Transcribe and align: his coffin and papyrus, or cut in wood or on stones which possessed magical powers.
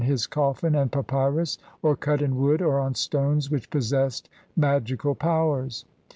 his 0.03 0.25
coffin 0.25 0.73
and 0.73 0.91
papyrus, 0.91 1.59
or 1.83 1.95
cut 1.95 2.23
in 2.23 2.35
wood 2.35 2.59
or 2.59 2.79
on 2.79 2.95
stones 2.95 3.51
which 3.51 3.69
possessed 3.69 4.27
magical 4.57 5.13
powers. 5.13 5.85